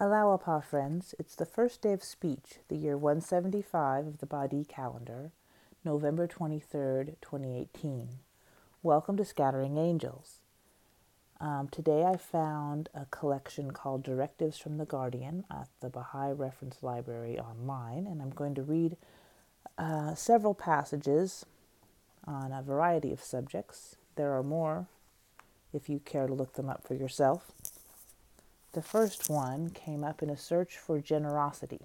Allah-u-Abha 0.00 0.64
friends, 0.64 1.14
it's 1.20 1.36
the 1.36 1.46
first 1.46 1.80
day 1.80 1.92
of 1.92 2.02
speech, 2.02 2.58
the 2.66 2.74
year 2.74 2.98
175 2.98 4.08
of 4.08 4.18
the 4.18 4.26
Badi 4.26 4.64
calendar, 4.64 5.30
November 5.84 6.26
23rd, 6.26 7.14
2018. 7.20 8.08
Welcome 8.82 9.16
to 9.16 9.24
Scattering 9.24 9.78
Angels. 9.78 10.40
Um, 11.40 11.68
today 11.70 12.02
I 12.02 12.16
found 12.16 12.88
a 12.92 13.04
collection 13.12 13.70
called 13.70 14.02
Directives 14.02 14.58
from 14.58 14.78
the 14.78 14.84
Guardian 14.84 15.44
at 15.48 15.68
the 15.80 15.90
Baha'i 15.90 16.32
Reference 16.32 16.82
Library 16.82 17.38
online, 17.38 18.08
and 18.08 18.20
I'm 18.20 18.30
going 18.30 18.56
to 18.56 18.62
read 18.62 18.96
uh, 19.78 20.16
several 20.16 20.54
passages 20.54 21.46
on 22.24 22.50
a 22.50 22.62
variety 22.62 23.12
of 23.12 23.22
subjects. 23.22 23.94
There 24.16 24.32
are 24.32 24.42
more 24.42 24.88
if 25.72 25.88
you 25.88 26.00
care 26.00 26.26
to 26.26 26.34
look 26.34 26.54
them 26.54 26.68
up 26.68 26.84
for 26.84 26.94
yourself. 26.94 27.52
The 28.74 28.82
first 28.82 29.30
one 29.30 29.70
came 29.70 30.02
up 30.02 30.20
in 30.20 30.28
a 30.28 30.36
search 30.36 30.78
for 30.78 30.98
generosity. 30.98 31.82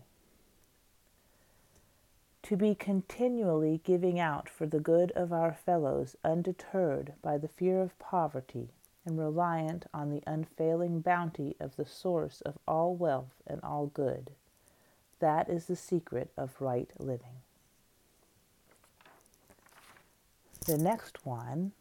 To 2.43 2.57
be 2.57 2.73
continually 2.73 3.79
giving 3.83 4.19
out 4.19 4.49
for 4.49 4.65
the 4.65 4.79
good 4.79 5.11
of 5.11 5.31
our 5.31 5.53
fellows, 5.53 6.15
undeterred 6.23 7.13
by 7.21 7.37
the 7.37 7.47
fear 7.47 7.79
of 7.79 7.97
poverty, 7.99 8.69
and 9.05 9.19
reliant 9.19 9.85
on 9.93 10.09
the 10.09 10.23
unfailing 10.25 11.01
bounty 11.01 11.55
of 11.59 11.75
the 11.75 11.85
source 11.85 12.41
of 12.41 12.57
all 12.67 12.95
wealth 12.95 13.35
and 13.45 13.61
all 13.61 13.85
good. 13.85 14.31
That 15.19 15.47
is 15.47 15.67
the 15.67 15.75
secret 15.75 16.31
of 16.35 16.59
right 16.59 16.89
living. 16.97 17.43
The 20.65 20.79
next 20.79 21.23
one 21.23 21.73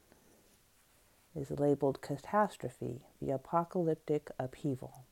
is 1.38 1.50
labeled 1.52 2.02
catastrophe, 2.02 3.00
the 3.20 3.30
apocalyptic 3.30 4.30
upheaval. 4.38 5.04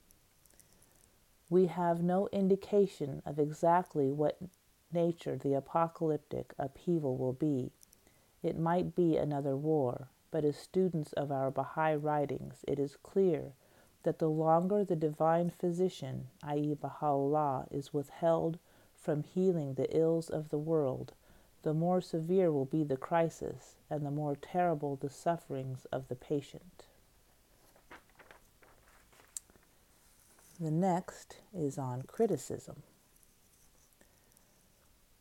We 1.49 1.66
have 1.66 2.02
no 2.02 2.29
indication 2.33 3.23
of 3.25 3.39
exactly 3.39 4.11
what 4.11 4.38
nature 4.93 5.37
the 5.37 5.54
apocalyptic 5.54 6.52
upheaval 6.59 7.16
will 7.16 7.32
be. 7.32 7.71
It 8.43 8.59
might 8.59 8.97
be 8.97 9.16
another 9.16 9.57
war, 9.57 10.09
but 10.32 10.45
as 10.45 10.57
students 10.57 11.13
of 11.13 11.30
our 11.30 11.51
Baha'i 11.51 11.95
writings, 11.95 12.65
it 12.66 12.79
is 12.79 12.97
clear 12.97 13.52
that 14.02 14.19
the 14.19 14.29
longer 14.29 14.85
the 14.85 14.97
divine 14.97 15.51
physician, 15.51 16.29
i.e., 16.43 16.74
Baha'u'llah, 16.74 17.66
is 17.71 17.95
withheld 17.95 18.59
from 18.95 19.23
healing 19.23 19.74
the 19.74 19.97
ills 19.97 20.29
of 20.29 20.49
the 20.49 20.59
world, 20.59 21.13
the 21.67 21.75
more 21.75 22.01
severe 22.01 22.53
will 22.53 22.65
be 22.65 22.85
the 22.85 22.97
crisis 22.97 23.75
and 23.91 24.07
the 24.07 24.11
more 24.13 24.37
terrible 24.37 24.95
the 24.95 25.11
sufferings 25.11 25.85
of 25.91 26.07
the 26.07 26.15
patient. 26.15 26.85
The 30.61 30.71
next 30.71 31.39
is 31.53 31.77
on 31.77 32.03
criticism. 32.03 32.85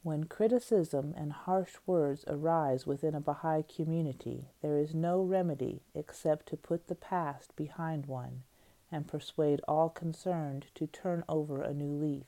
When 0.03 0.25
criticism 0.25 1.15
and 1.17 1.33
harsh 1.33 1.77
words 1.87 2.23
arise 2.27 2.85
within 2.85 3.15
a 3.15 3.19
Baha'i 3.19 3.63
community, 3.63 4.49
there 4.61 4.77
is 4.77 4.93
no 4.93 5.23
remedy 5.23 5.81
except 5.95 6.45
to 6.49 6.57
put 6.57 6.85
the 6.85 6.93
past 6.93 7.55
behind 7.55 8.05
one 8.05 8.43
and 8.91 9.07
persuade 9.07 9.61
all 9.67 9.89
concerned 9.89 10.67
to 10.75 10.85
turn 10.85 11.23
over 11.27 11.63
a 11.63 11.73
new 11.73 11.97
leaf, 11.99 12.27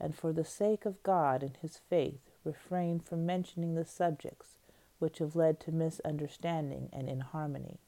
and 0.00 0.16
for 0.16 0.32
the 0.32 0.46
sake 0.46 0.86
of 0.86 1.02
God 1.02 1.42
and 1.42 1.58
His 1.60 1.76
faith, 1.90 2.33
refrain 2.44 3.00
from 3.00 3.26
mentioning 3.26 3.74
the 3.74 3.84
subjects 3.84 4.58
which 4.98 5.18
have 5.18 5.36
led 5.36 5.60
to 5.60 5.72
misunderstanding 5.72 6.88
and 6.92 7.08
inharmony. 7.08 7.78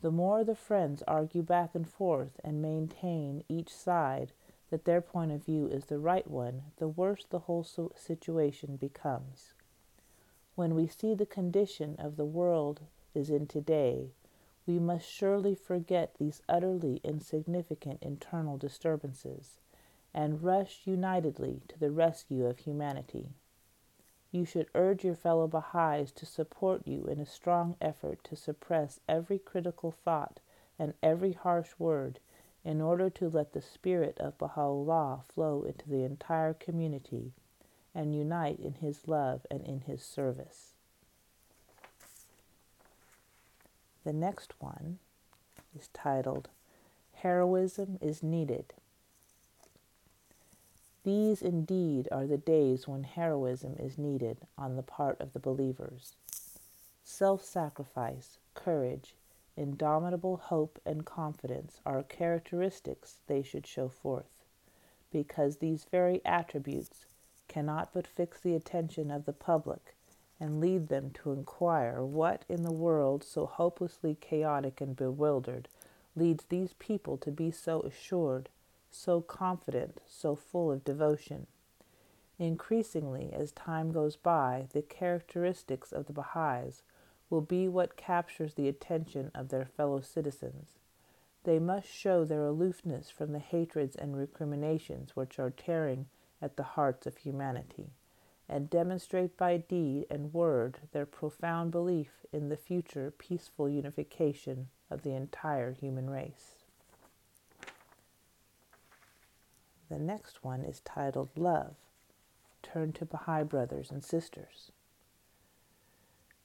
The 0.00 0.10
more 0.10 0.44
the 0.44 0.54
friends 0.54 1.02
argue 1.08 1.42
back 1.42 1.74
and 1.74 1.88
forth 1.88 2.38
and 2.44 2.60
maintain 2.60 3.42
each 3.48 3.74
side 3.74 4.32
that 4.70 4.84
their 4.84 5.00
point 5.00 5.32
of 5.32 5.44
view 5.44 5.66
is 5.66 5.86
the 5.86 5.98
right 5.98 6.28
one, 6.28 6.64
the 6.76 6.88
worse 6.88 7.24
the 7.24 7.40
whole 7.40 7.64
situation 7.64 8.76
becomes. 8.76 9.54
When 10.54 10.74
we 10.74 10.86
see 10.86 11.14
the 11.14 11.26
condition 11.26 11.96
of 11.98 12.16
the 12.16 12.24
world 12.24 12.82
is 13.14 13.30
in 13.30 13.46
today, 13.46 14.10
we 14.66 14.78
must 14.78 15.08
surely 15.08 15.54
forget 15.54 16.16
these 16.18 16.42
utterly 16.48 17.00
insignificant 17.04 18.02
internal 18.02 18.56
disturbances 18.56 19.58
and 20.12 20.42
rush 20.42 20.82
unitedly 20.84 21.62
to 21.68 21.78
the 21.78 21.90
rescue 21.90 22.46
of 22.46 22.58
humanity 22.58 23.28
you 24.34 24.44
should 24.44 24.66
urge 24.74 25.04
your 25.04 25.14
fellow 25.14 25.46
Baha'is 25.46 26.10
to 26.10 26.26
support 26.26 26.88
you 26.88 27.06
in 27.06 27.20
a 27.20 27.26
strong 27.26 27.76
effort 27.80 28.18
to 28.24 28.34
suppress 28.34 28.98
every 29.08 29.38
critical 29.38 29.92
thought 29.92 30.40
and 30.76 30.92
every 31.04 31.34
harsh 31.34 31.68
word 31.78 32.18
in 32.64 32.80
order 32.80 33.08
to 33.08 33.28
let 33.28 33.52
the 33.52 33.62
spirit 33.62 34.18
of 34.18 34.36
Baha'u'llah 34.36 35.20
flow 35.32 35.62
into 35.62 35.88
the 35.88 36.02
entire 36.02 36.52
community 36.52 37.30
and 37.94 38.12
unite 38.12 38.58
in 38.58 38.74
his 38.74 39.06
love 39.06 39.46
and 39.52 39.62
in 39.62 39.82
his 39.82 40.02
service. 40.02 40.72
The 44.04 44.12
next 44.12 44.54
one 44.58 44.98
is 45.78 45.88
titled 45.94 46.48
Heroism 47.12 47.98
is 48.00 48.20
Needed 48.20 48.74
these 51.04 51.42
indeed 51.42 52.08
are 52.10 52.26
the 52.26 52.38
days 52.38 52.88
when 52.88 53.04
heroism 53.04 53.76
is 53.78 53.98
needed 53.98 54.38
on 54.56 54.74
the 54.74 54.82
part 54.82 55.20
of 55.20 55.32
the 55.32 55.38
believers. 55.38 56.16
Self 57.02 57.44
sacrifice, 57.44 58.38
courage, 58.54 59.14
indomitable 59.56 60.38
hope, 60.38 60.80
and 60.86 61.04
confidence 61.04 61.80
are 61.84 62.02
characteristics 62.02 63.18
they 63.26 63.42
should 63.42 63.66
show 63.66 63.88
forth, 63.88 64.44
because 65.12 65.58
these 65.58 65.84
very 65.84 66.22
attributes 66.24 67.04
cannot 67.48 67.92
but 67.92 68.06
fix 68.06 68.40
the 68.40 68.54
attention 68.54 69.10
of 69.10 69.26
the 69.26 69.32
public 69.32 69.94
and 70.40 70.60
lead 70.60 70.88
them 70.88 71.10
to 71.10 71.32
inquire 71.32 72.02
what 72.02 72.44
in 72.48 72.62
the 72.62 72.72
world 72.72 73.22
so 73.22 73.46
hopelessly 73.46 74.16
chaotic 74.20 74.80
and 74.80 74.96
bewildered 74.96 75.68
leads 76.16 76.44
these 76.44 76.72
people 76.78 77.16
to 77.16 77.30
be 77.30 77.50
so 77.50 77.80
assured 77.82 78.48
so 78.94 79.20
confident, 79.20 80.00
so 80.06 80.34
full 80.34 80.70
of 80.70 80.84
devotion. 80.84 81.46
Increasingly, 82.38 83.32
as 83.32 83.52
time 83.52 83.92
goes 83.92 84.16
by, 84.16 84.66
the 84.72 84.82
characteristics 84.82 85.92
of 85.92 86.06
the 86.06 86.12
Baha'is 86.12 86.82
will 87.30 87.40
be 87.40 87.68
what 87.68 87.96
captures 87.96 88.54
the 88.54 88.68
attention 88.68 89.30
of 89.34 89.48
their 89.48 89.64
fellow 89.64 90.00
citizens. 90.00 90.78
They 91.44 91.58
must 91.58 91.88
show 91.88 92.24
their 92.24 92.44
aloofness 92.44 93.10
from 93.10 93.32
the 93.32 93.38
hatreds 93.38 93.96
and 93.96 94.16
recriminations 94.16 95.14
which 95.14 95.38
are 95.38 95.50
tearing 95.50 96.06
at 96.40 96.56
the 96.56 96.62
hearts 96.62 97.06
of 97.06 97.18
humanity, 97.18 97.90
and 98.48 98.68
demonstrate 98.68 99.36
by 99.36 99.56
deed 99.58 100.06
and 100.10 100.34
word 100.34 100.78
their 100.92 101.06
profound 101.06 101.70
belief 101.70 102.24
in 102.32 102.48
the 102.48 102.56
future 102.56 103.10
peaceful 103.10 103.68
unification 103.68 104.68
of 104.90 105.02
the 105.02 105.14
entire 105.14 105.72
human 105.72 106.10
race. 106.10 106.63
The 109.94 110.00
next 110.00 110.42
one 110.42 110.64
is 110.64 110.80
titled 110.80 111.28
Love. 111.36 111.76
Turn 112.64 112.92
to 112.94 113.04
Baha'i 113.04 113.44
brothers 113.44 113.92
and 113.92 114.02
sisters. 114.02 114.72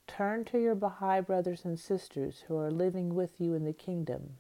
Turn 0.06 0.46
to 0.46 0.60
your 0.60 0.76
Baha'i 0.76 1.22
brothers 1.22 1.66
and 1.66 1.80
sisters 1.80 2.42
who 2.42 2.56
are 2.58 2.70
living 2.70 3.16
with 3.16 3.42
you 3.42 3.56
in 3.56 3.66
the 3.66 3.74
kingdom. 3.74 4.38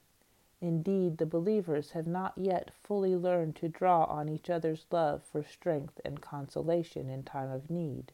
Indeed, 0.61 1.17
the 1.17 1.25
believers 1.25 1.93
have 1.93 2.05
not 2.05 2.37
yet 2.37 2.69
fully 2.83 3.15
learned 3.15 3.55
to 3.55 3.67
draw 3.67 4.03
on 4.03 4.29
each 4.29 4.47
other's 4.47 4.85
love 4.91 5.23
for 5.23 5.41
strength 5.41 5.99
and 6.05 6.21
consolation 6.21 7.09
in 7.09 7.23
time 7.23 7.49
of 7.49 7.71
need. 7.71 8.11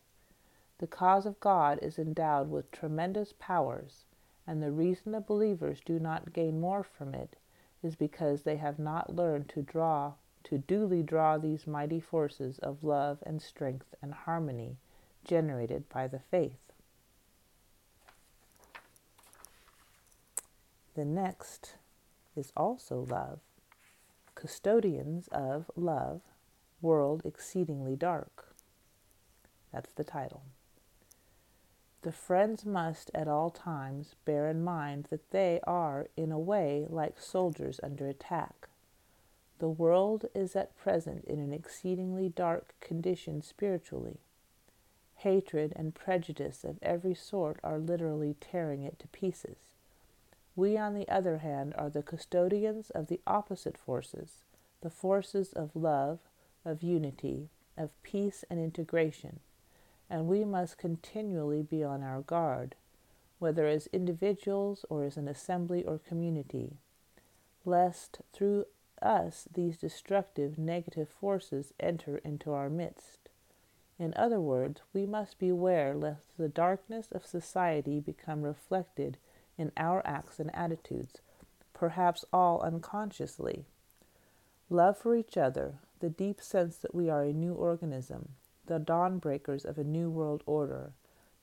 The 0.78 0.88
cause 0.88 1.26
of 1.26 1.42
God 1.42 1.78
is 1.82 2.00
endowed 2.00 2.50
with 2.50 2.72
tremendous 2.72 3.34
powers, 3.38 4.06
and 4.48 4.64
the 4.64 4.72
reason 4.72 5.12
the 5.12 5.20
believers 5.20 5.82
do 5.84 6.00
not 6.00 6.32
gain 6.32 6.62
more 6.62 6.84
from 6.84 7.14
it 7.14 7.36
is 7.84 7.98
because 7.98 8.44
they 8.44 8.56
have 8.56 8.80
not 8.80 9.14
learned 9.14 9.50
to 9.50 9.62
draw 9.62 10.14
to 10.46 10.58
duly 10.58 11.04
draw 11.04 11.38
these 11.38 11.68
mighty 11.68 12.00
forces 12.00 12.60
of 12.60 12.84
love 12.84 13.20
and 13.26 13.42
strength 13.42 13.94
and 14.02 14.14
harmony 14.14 14.78
generated 15.24 15.90
by 15.90 16.08
the 16.08 16.20
faith. 16.20 16.72
The 20.96 21.06
next 21.06 21.76
is 22.36 22.54
also 22.56 23.06
love. 23.10 23.40
Custodians 24.36 25.28
of 25.32 25.70
Love, 25.76 26.22
World 26.82 27.24
Exceedingly 27.26 27.96
Dark. 27.96 28.56
That's 29.74 29.92
the 29.96 30.04
title. 30.04 30.44
The 32.04 32.12
friends 32.12 32.66
must 32.66 33.10
at 33.16 33.28
all 33.28 33.50
times 33.50 34.16
bear 34.26 34.48
in 34.48 34.64
mind 34.64 35.08
that 35.10 35.32
they 35.32 35.60
are, 35.66 36.08
in 36.16 36.32
a 36.32 36.40
way, 36.40 36.86
like 36.88 37.20
soldiers 37.20 37.80
under 37.82 38.08
attack. 38.08 38.70
The 39.60 39.70
world 39.70 40.26
is 40.36 40.56
at 40.56 40.78
present 40.78 41.26
in 41.26 41.40
an 41.40 41.54
exceedingly 41.54 42.30
dark 42.30 42.76
condition 42.82 43.42
spiritually. 43.42 44.18
Hatred 45.18 45.72
and 45.76 45.96
prejudice 45.96 46.64
of 46.64 46.78
every 46.82 47.16
sort 47.16 47.60
are 47.64 47.80
literally 47.80 48.36
tearing 48.42 48.84
it 48.84 49.00
to 49.00 49.08
pieces. 49.08 49.58
We, 50.56 50.78
on 50.78 50.94
the 50.94 51.08
other 51.08 51.40
hand, 51.40 51.74
are 51.78 51.90
the 51.90 52.04
custodians 52.04 52.90
of 52.90 53.08
the 53.08 53.22
opposite 53.26 53.78
forces, 53.78 54.44
the 54.82 54.90
forces 54.90 55.54
of 55.54 55.76
love, 55.76 56.20
of 56.66 56.84
unity, 56.84 57.50
of 57.78 57.92
peace 58.04 58.44
and 58.50 58.60
integration, 58.60 59.40
and 60.10 60.28
we 60.28 60.46
must 60.46 60.78
continually 60.78 61.62
be 61.62 61.84
on 61.84 62.04
our 62.04 62.22
guard, 62.22 62.76
whether 63.40 63.68
as 63.68 63.88
individuals 63.88 64.86
or 64.90 65.04
as 65.04 65.18
an 65.18 65.28
assembly 65.28 65.84
or 65.84 65.98
community, 65.98 66.78
lest 67.66 68.20
through 68.32 68.66
us 69.06 69.48
these 69.54 69.78
destructive 69.78 70.58
negative 70.58 71.08
forces 71.08 71.74
enter 71.80 72.18
into 72.18 72.52
our 72.52 72.70
midst. 72.70 73.30
In 73.98 74.14
other 74.18 74.42
words, 74.42 74.82
we 74.94 75.06
must 75.06 75.40
beware 75.40 75.96
lest 75.96 76.38
the 76.38 76.50
darkness 76.50 77.08
of 77.12 77.26
society 77.26 78.00
become 78.00 78.42
reflected 78.42 79.18
in 79.58 79.72
our 79.78 80.02
acts 80.06 80.40
and 80.40 80.54
attitudes, 80.54 81.22
perhaps 81.74 82.26
all 82.34 82.60
unconsciously. 82.62 83.66
Love 84.70 84.98
for 84.98 85.16
each 85.16 85.38
other, 85.38 85.76
the 86.00 86.10
deep 86.10 86.42
sense 86.42 86.76
that 86.78 86.96
we 86.96 87.10
are 87.10 87.24
a 87.24 87.32
new 87.32 87.54
organism, 87.54 88.30
the 88.66 88.80
dawn 88.80 89.20
breakers 89.20 89.64
of 89.64 89.78
a 89.78 89.84
new 89.84 90.10
world 90.10 90.44
order, 90.46 90.92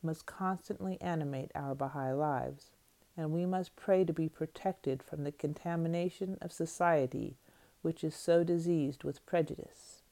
must 0.02 0.26
constantly 0.26 1.00
animate 1.00 1.52
our 1.54 1.74
Baha'i 1.74 2.12
lives, 2.12 2.70
and 3.16 3.30
we 3.30 3.46
must 3.46 3.76
pray 3.76 4.04
to 4.04 4.12
be 4.12 4.28
protected 4.28 5.02
from 5.02 5.24
the 5.24 5.32
contamination 5.32 6.36
of 6.42 6.52
society 6.52 7.36
which 7.82 8.02
is 8.02 8.14
so 8.14 8.42
diseased 8.42 9.04
with 9.04 9.24
prejudice. 9.26 10.02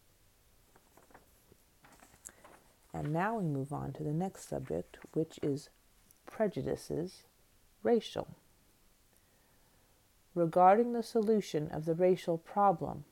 And 2.92 3.12
now 3.12 3.38
we 3.38 3.44
move 3.44 3.72
on 3.72 3.92
to 3.94 4.02
the 4.02 4.12
next 4.12 4.48
subject, 4.48 4.98
which 5.12 5.38
is 5.42 5.70
prejudices, 6.26 7.22
racial. 7.82 8.28
Regarding 10.34 10.92
the 10.92 11.02
solution 11.02 11.68
of 11.68 11.84
the 11.84 11.94
racial 11.94 12.38
problem, 12.38 13.04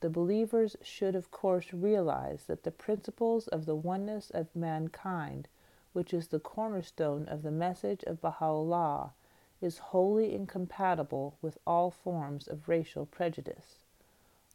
the 0.00 0.10
believers 0.10 0.76
should, 0.82 1.14
of 1.14 1.30
course, 1.30 1.72
realize 1.72 2.44
that 2.46 2.64
the 2.64 2.70
principles 2.70 3.48
of 3.48 3.66
the 3.66 3.74
oneness 3.74 4.30
of 4.30 4.54
mankind, 4.54 5.48
which 5.92 6.12
is 6.12 6.28
the 6.28 6.38
cornerstone 6.38 7.26
of 7.26 7.42
the 7.42 7.50
message 7.50 8.04
of 8.04 8.20
Baha'u'llah, 8.20 9.12
is 9.60 9.78
wholly 9.78 10.34
incompatible 10.34 11.38
with 11.40 11.58
all 11.66 11.90
forms 11.90 12.46
of 12.46 12.68
racial 12.68 13.06
prejudice. 13.06 13.85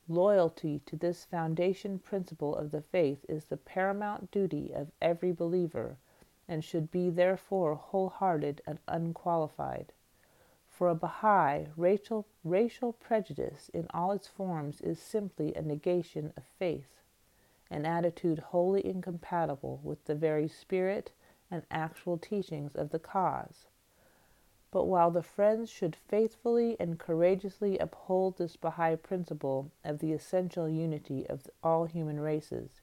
Loyalty 0.08 0.80
to 0.88 0.96
this 0.96 1.26
foundation 1.26 2.00
principle 2.00 2.56
of 2.56 2.72
the 2.72 2.82
faith 2.82 3.26
is 3.30 3.46
the 3.46 3.58
paramount 3.58 4.32
duty 4.32 4.74
of 4.74 4.92
every 5.02 5.32
believer 5.32 5.98
and 6.48 6.64
should 6.64 6.92
be 6.92 7.10
therefore 7.10 7.76
wholehearted 7.76 8.62
and 8.66 8.80
unqualified. 8.88 9.94
For 10.68 10.90
a 10.90 10.96
Baha'i, 10.96 11.68
racial, 11.78 12.26
racial 12.44 12.94
prejudice 12.94 13.70
in 13.70 13.88
all 13.94 14.12
its 14.12 14.28
forms 14.28 14.82
is 14.82 15.00
simply 15.00 15.54
a 15.54 15.62
negation 15.62 16.34
of 16.36 16.44
faith, 16.44 17.02
an 17.70 17.86
attitude 17.86 18.40
wholly 18.40 18.86
incompatible 18.86 19.80
with 19.84 20.06
the 20.06 20.16
very 20.16 20.48
spirit 20.48 21.12
and 21.52 21.64
actual 21.70 22.18
teachings 22.18 22.76
of 22.76 22.90
the 22.90 23.00
cause. 23.00 23.68
But 24.72 24.86
while 24.86 25.12
the 25.12 25.22
Friends 25.22 25.70
should 25.70 25.98
faithfully 25.98 26.78
and 26.80 26.98
courageously 26.98 27.78
uphold 27.78 28.38
this 28.38 28.56
Baha'i 28.56 28.96
principle 28.96 29.70
of 29.84 30.00
the 30.00 30.14
essential 30.14 30.70
unity 30.70 31.28
of 31.28 31.50
all 31.62 31.86
human 31.86 32.22
races, 32.22 32.80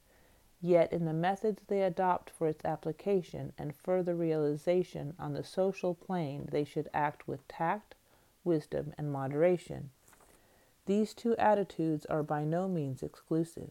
yet 0.60 0.92
in 0.92 1.06
the 1.06 1.14
methods 1.14 1.62
they 1.66 1.82
adopt 1.82 2.28
for 2.28 2.46
its 2.46 2.62
application 2.62 3.54
and 3.56 3.74
further 3.74 4.14
realization 4.14 5.14
on 5.18 5.32
the 5.32 5.42
social 5.42 5.94
plane 5.94 6.46
they 6.52 6.64
should 6.64 6.90
act 6.92 7.26
with 7.26 7.48
tact, 7.48 7.94
wisdom, 8.44 8.92
and 8.98 9.10
moderation. 9.10 9.88
These 10.84 11.14
two 11.14 11.34
attitudes 11.36 12.04
are 12.06 12.22
by 12.22 12.44
no 12.44 12.68
means 12.68 13.02
exclusive. 13.02 13.70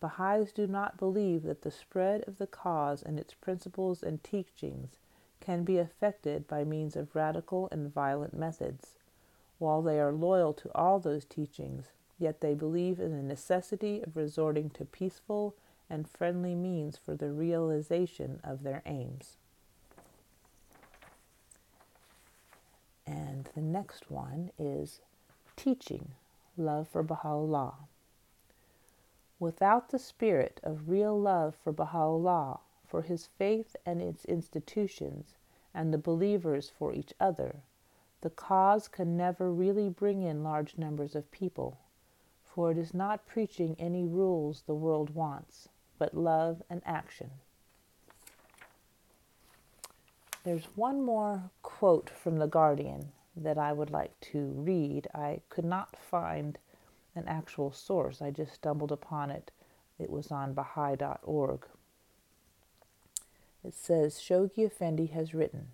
Baha'is 0.00 0.50
do 0.50 0.66
not 0.66 0.96
believe 0.96 1.42
that 1.42 1.60
the 1.60 1.70
spread 1.70 2.26
of 2.26 2.38
the 2.38 2.46
cause 2.46 3.02
and 3.02 3.18
its 3.18 3.34
principles 3.34 4.02
and 4.02 4.24
teachings 4.24 4.98
can 5.44 5.64
be 5.64 5.78
effected 5.78 6.48
by 6.48 6.64
means 6.64 6.96
of 6.96 7.14
radical 7.14 7.68
and 7.70 7.92
violent 7.92 8.34
methods. 8.34 8.94
While 9.58 9.82
they 9.82 10.00
are 10.00 10.12
loyal 10.12 10.52
to 10.54 10.70
all 10.74 10.98
those 10.98 11.24
teachings, 11.24 11.92
yet 12.18 12.40
they 12.40 12.54
believe 12.54 12.98
in 12.98 13.16
the 13.16 13.22
necessity 13.22 14.02
of 14.02 14.16
resorting 14.16 14.70
to 14.70 14.84
peaceful 14.84 15.54
and 15.90 16.08
friendly 16.08 16.54
means 16.54 16.96
for 16.96 17.14
the 17.14 17.30
realization 17.30 18.40
of 18.42 18.62
their 18.62 18.82
aims. 18.86 19.36
And 23.06 23.48
the 23.54 23.60
next 23.60 24.10
one 24.10 24.50
is 24.58 25.00
teaching 25.56 26.12
love 26.56 26.88
for 26.88 27.02
Baha'u'llah. 27.02 27.74
Without 29.38 29.90
the 29.90 29.98
spirit 29.98 30.58
of 30.62 30.88
real 30.88 31.20
love 31.20 31.54
for 31.62 31.72
Baha'u'llah, 31.72 32.60
for 32.86 33.02
his 33.02 33.26
faith 33.38 33.76
and 33.84 34.00
its 34.00 34.24
institutions, 34.24 35.34
and 35.74 35.92
the 35.92 35.98
believers 35.98 36.70
for 36.78 36.92
each 36.92 37.12
other, 37.18 37.56
the 38.20 38.30
cause 38.30 38.88
can 38.88 39.16
never 39.16 39.52
really 39.52 39.88
bring 39.88 40.22
in 40.22 40.42
large 40.42 40.78
numbers 40.78 41.14
of 41.14 41.30
people, 41.30 41.78
for 42.42 42.70
it 42.70 42.78
is 42.78 42.94
not 42.94 43.26
preaching 43.26 43.76
any 43.78 44.04
rules 44.04 44.62
the 44.62 44.74
world 44.74 45.14
wants, 45.14 45.68
but 45.98 46.14
love 46.14 46.62
and 46.70 46.80
action. 46.86 47.30
There's 50.44 50.66
one 50.76 51.02
more 51.02 51.50
quote 51.62 52.10
from 52.10 52.38
The 52.38 52.46
Guardian 52.46 53.12
that 53.36 53.58
I 53.58 53.72
would 53.72 53.90
like 53.90 54.18
to 54.32 54.46
read. 54.56 55.08
I 55.14 55.40
could 55.48 55.64
not 55.64 55.96
find 55.96 56.58
an 57.16 57.26
actual 57.26 57.72
source, 57.72 58.20
I 58.20 58.30
just 58.30 58.54
stumbled 58.54 58.92
upon 58.92 59.30
it. 59.30 59.50
It 59.98 60.10
was 60.10 60.30
on 60.30 60.52
Baha'i.org. 60.52 61.66
It 63.64 63.74
says 63.74 64.16
Shoghi 64.16 64.66
Effendi 64.66 65.06
has 65.06 65.32
written 65.32 65.68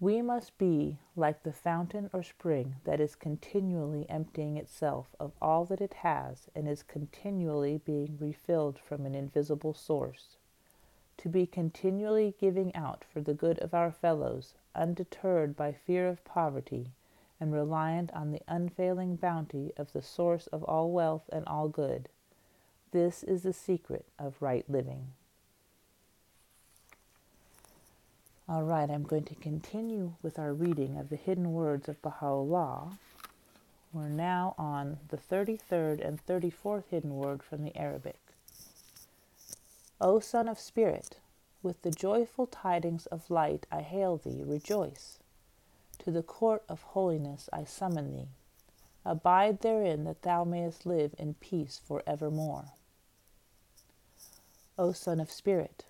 We 0.00 0.20
must 0.22 0.58
be 0.58 0.98
like 1.14 1.44
the 1.44 1.52
fountain 1.52 2.10
or 2.12 2.24
spring 2.24 2.76
that 2.84 3.00
is 3.00 3.14
continually 3.14 4.04
emptying 4.10 4.56
itself 4.56 5.14
of 5.20 5.32
all 5.40 5.64
that 5.66 5.80
it 5.80 5.94
has 5.94 6.48
and 6.54 6.68
is 6.68 6.82
continually 6.82 7.78
being 7.78 8.18
refilled 8.18 8.78
from 8.78 9.06
an 9.06 9.14
invisible 9.14 9.72
source 9.72 10.36
to 11.18 11.28
be 11.28 11.46
continually 11.46 12.34
giving 12.40 12.74
out 12.74 13.04
for 13.04 13.20
the 13.20 13.34
good 13.34 13.58
of 13.60 13.74
our 13.74 13.92
fellows, 13.92 14.54
undeterred 14.74 15.54
by 15.54 15.72
fear 15.72 16.08
of 16.08 16.24
poverty, 16.24 16.90
and 17.38 17.52
reliant 17.52 18.12
on 18.12 18.32
the 18.32 18.42
unfailing 18.48 19.14
bounty 19.14 19.72
of 19.76 19.92
the 19.92 20.02
source 20.02 20.48
of 20.48 20.64
all 20.64 20.90
wealth 20.90 21.30
and 21.32 21.46
all 21.46 21.68
good. 21.68 22.08
This 22.90 23.22
is 23.22 23.44
the 23.44 23.52
secret 23.52 24.06
of 24.18 24.42
right 24.42 24.68
living. 24.68 25.12
All 28.52 28.64
right, 28.64 28.90
I'm 28.90 29.04
going 29.04 29.24
to 29.24 29.34
continue 29.34 30.12
with 30.20 30.38
our 30.38 30.52
reading 30.52 30.98
of 30.98 31.08
the 31.08 31.16
hidden 31.16 31.54
words 31.54 31.88
of 31.88 32.02
Baha'u'llah. 32.02 32.98
We're 33.94 34.10
now 34.10 34.54
on 34.58 34.98
the 35.08 35.16
33rd 35.16 36.06
and 36.06 36.26
34th 36.26 36.84
hidden 36.90 37.16
word 37.16 37.42
from 37.42 37.64
the 37.64 37.74
Arabic. 37.74 38.20
O 40.02 40.20
Son 40.20 40.48
of 40.48 40.60
Spirit, 40.60 41.16
with 41.62 41.80
the 41.80 41.90
joyful 41.90 42.46
tidings 42.46 43.06
of 43.06 43.30
light 43.30 43.64
I 43.72 43.80
hail 43.80 44.18
thee, 44.18 44.42
rejoice. 44.44 45.18
To 46.00 46.10
the 46.10 46.22
court 46.22 46.62
of 46.68 46.82
holiness 46.82 47.48
I 47.54 47.64
summon 47.64 48.12
thee. 48.12 48.28
Abide 49.06 49.62
therein 49.62 50.04
that 50.04 50.20
thou 50.20 50.44
mayest 50.44 50.84
live 50.84 51.14
in 51.16 51.32
peace 51.40 51.80
for 51.82 52.02
evermore. 52.06 52.66
O 54.78 54.92
Son 54.92 55.20
of 55.20 55.30
Spirit, 55.30 55.86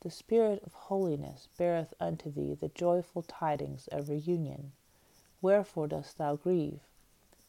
the 0.00 0.10
Spirit 0.10 0.62
of 0.64 0.72
holiness 0.74 1.48
beareth 1.56 1.94
unto 1.98 2.30
thee 2.30 2.54
the 2.54 2.68
joyful 2.68 3.22
tidings 3.22 3.88
of 3.88 4.08
reunion. 4.08 4.72
Wherefore 5.42 5.88
dost 5.88 6.18
thou 6.18 6.36
grieve? 6.36 6.80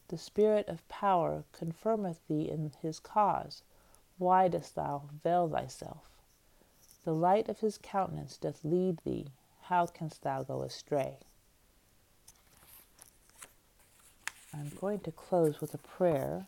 The 0.07 0.17
Spirit 0.17 0.67
of 0.67 0.87
power 0.87 1.43
confirmeth 1.51 2.19
thee 2.27 2.49
in 2.49 2.71
his 2.81 2.99
cause 2.99 3.61
why 4.19 4.49
dost 4.49 4.75
thou 4.75 5.03
veil 5.23 5.47
thyself? 5.47 6.09
The 7.05 7.13
light 7.13 7.47
of 7.47 7.61
his 7.61 7.79
countenance 7.81 8.35
doth 8.35 8.65
lead 8.65 8.99
thee. 9.05 9.27
How 9.63 9.85
canst 9.85 10.23
thou 10.23 10.43
go 10.43 10.61
astray? 10.61 11.19
I'm 14.53 14.71
going 14.81 14.99
to 15.01 15.11
close 15.11 15.61
with 15.61 15.73
a 15.73 15.77
prayer 15.77 16.47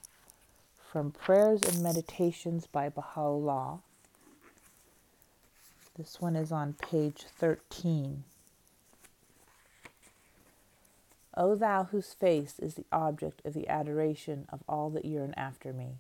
from 0.92 1.12
Prayers 1.12 1.62
and 1.62 1.82
Meditations 1.82 2.68
by 2.68 2.90
Baha'u'llah. 2.90 3.80
This 5.98 6.22
one 6.22 6.36
is 6.36 6.52
on 6.52 6.74
page 6.74 7.26
13. 7.38 8.24
O 11.36 11.56
thou 11.56 11.86
whose 11.86 12.14
face 12.14 12.60
is 12.60 12.76
the 12.76 12.86
object 12.92 13.42
of 13.46 13.54
the 13.54 13.68
adoration 13.68 14.46
of 14.50 14.64
all 14.68 14.90
that 14.92 15.06
yearn 15.06 15.34
after 15.36 15.72
me 15.72 15.98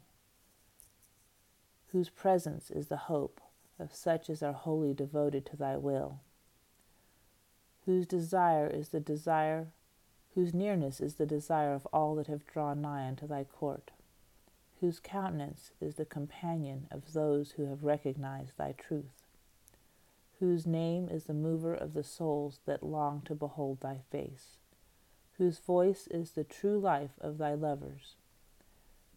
whose 1.91 2.10
presence 2.10 2.71
is 2.71 2.88
the 2.88 2.98
hope 2.98 3.41
of 3.77 3.93
such 3.93 4.29
as 4.29 4.41
are 4.41 4.53
wholly 4.53 4.93
devoted 4.93 5.45
to 5.45 5.57
thy 5.57 5.75
will, 5.75 6.19
whose 7.86 8.05
desire 8.05 8.67
is 8.67 8.89
the 8.89 9.00
desire, 9.00 9.67
whose 10.36 10.53
nearness 10.53 11.01
is 11.01 11.15
the 11.15 11.25
desire 11.25 11.74
of 11.74 11.88
all 11.91 12.15
that 12.15 12.27
have 12.27 12.48
drawn 12.48 12.81
nigh 12.81 13.07
unto 13.07 13.27
thy 13.27 13.43
court. 13.43 13.91
whose 14.79 15.00
countenance 15.00 15.69
is 15.79 15.93
the 15.93 16.05
companion 16.05 16.88
of 16.89 17.13
those 17.13 17.51
who 17.51 17.65
have 17.65 17.83
recognized 17.83 18.57
thy 18.57 18.71
truth, 18.71 19.27
whose 20.41 20.65
name 20.65 21.07
is 21.07 21.25
the 21.25 21.36
mover 21.36 21.75
of 21.75 21.93
the 21.93 22.03
souls 22.03 22.62
that 22.65 22.81
long 22.81 23.21
to 23.21 23.36
behold 23.36 23.79
thy 23.79 24.00
face, 24.10 24.57
whose 25.38 25.60
voice 25.60 26.07
is 26.07 26.31
the 26.31 26.43
true 26.43 26.79
life 26.79 27.12
of 27.21 27.38
thy 27.38 27.53
lovers, 27.53 28.15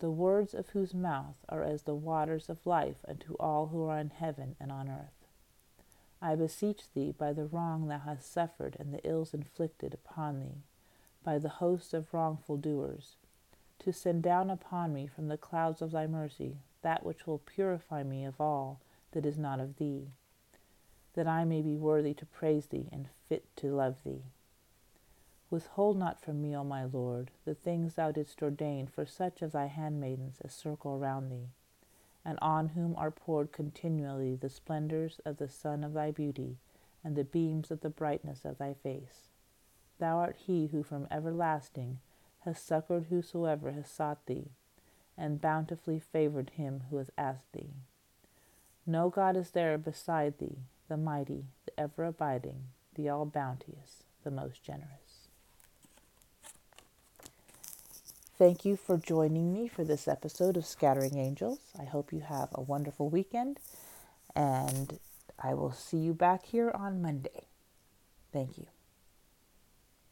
the 0.01 0.11
words 0.11 0.53
of 0.53 0.69
whose 0.69 0.93
mouth 0.93 1.37
are 1.49 1.63
as 1.63 1.85
the 1.85 1.95
waters 1.95 2.51
of 2.51 2.67
life 2.67 2.99
unto 3.09 3.33
all 3.41 3.69
who 3.69 3.85
are 3.85 3.99
in 3.99 4.11
heaven 4.11 4.55
and 4.61 4.71
on 4.71 4.87
earth. 4.87 5.27
I 6.21 6.35
beseech 6.35 6.93
thee 6.93 7.15
by 7.17 7.33
the 7.33 7.47
wrong 7.47 7.89
thou 7.89 8.01
hast 8.01 8.31
suffered 8.31 8.77
and 8.79 8.93
the 8.93 9.01
ills 9.09 9.33
inflicted 9.33 9.95
upon 9.95 10.41
thee, 10.41 10.63
by 11.23 11.39
the 11.39 11.49
hosts 11.49 11.95
of 11.95 12.13
wrongful 12.13 12.59
doers, 12.59 13.17
to 13.79 13.95
send 13.95 14.23
down 14.23 14.51
upon 14.51 14.93
me 14.93 15.07
from 15.07 15.29
the 15.29 15.39
clouds 15.39 15.81
of 15.81 15.93
thy 15.93 16.07
mercy 16.07 16.59
that 16.83 17.03
which 17.03 17.27
will 17.27 17.39
purify 17.39 18.03
me 18.03 18.27
of 18.27 18.39
all 18.43 18.83
that 19.13 19.25
is 19.25 19.39
not 19.39 19.59
of 19.59 19.79
thee, 19.79 20.11
that 21.15 21.27
I 21.27 21.45
may 21.45 21.63
be 21.63 21.77
worthy 21.77 22.15
to 22.15 22.27
praise 22.27 22.67
thee 22.67 22.89
and 22.93 23.09
fit 23.29 23.45
to 23.57 23.75
love 23.75 24.03
thee. 24.05 24.23
Withhold 25.51 25.97
not 25.97 26.21
from 26.21 26.43
me, 26.43 26.57
O 26.57 26.65
my 26.65 26.85
Lord, 26.85 27.31
the 27.45 27.55
things 27.55 27.95
thou 27.95 28.11
didst 28.11 28.43
ordain 28.43 28.87
for 28.87 29.07
such 29.07 29.41
of 29.43 29.53
thy 29.53 29.67
handmaidens 29.67 30.41
as 30.45 30.53
circle 30.53 30.99
round 30.99 31.31
thee, 31.31 31.51
and 32.25 32.39
on 32.41 32.71
whom 32.71 32.97
are 32.97 33.11
poured 33.11 33.53
continually 33.53 34.35
the 34.35 34.49
splendors 34.49 35.21
of 35.25 35.37
the 35.37 35.49
sun 35.49 35.85
of 35.85 35.93
thy 35.93 36.11
beauty 36.11 36.57
and 37.05 37.15
the 37.15 37.25
beams 37.25 37.71
of 37.71 37.81
the 37.81 37.91
brightness 37.91 38.45
of 38.45 38.59
thy 38.59 38.75
face. 38.75 39.31
Thou 39.99 40.17
art 40.19 40.37
he 40.47 40.67
who 40.69 40.83
from 40.83 41.07
everlasting 41.11 42.01
has 42.41 42.59
succored 42.59 43.07
whosoever 43.11 43.71
has 43.73 43.89
sought 43.89 44.27
thee, 44.27 44.51
and 45.17 45.41
bountifully 45.41 46.01
favored 46.01 46.51
him 46.51 46.85
who 46.91 46.97
has 46.97 47.11
asked 47.17 47.53
thee. 47.53 47.75
No 48.87 49.09
God 49.09 49.37
is 49.37 49.53
there 49.53 49.79
beside 49.79 50.39
thee, 50.39 50.59
the 50.89 50.97
mighty, 50.97 51.45
the 51.67 51.81
ever 51.81 52.05
abiding, 52.05 52.65
the 52.95 53.09
all 53.09 53.25
bounteous, 53.25 54.05
the 54.23 54.31
most 54.31 54.63
generous. 54.63 55.29
Thank 58.37 58.65
you 58.65 58.77
for 58.77 58.97
joining 58.97 59.53
me 59.53 59.69
for 59.69 59.85
this 59.85 60.09
episode 60.09 60.57
of 60.57 60.67
Scattering 60.67 61.17
Angels. 61.19 61.61
I 61.79 61.85
hope 61.85 62.13
you 62.13 62.21
have 62.21 62.49
a 62.53 62.61
wonderful 62.61 63.09
weekend, 63.09 63.61
and 64.35 64.99
I 65.41 65.55
will 65.55 65.73
see 65.73 65.99
you 65.99 66.15
back 66.15 66.45
here 66.47 66.73
on 66.75 67.01
Monday. 67.01 67.47
Thank 68.33 68.59
you. 68.59 68.74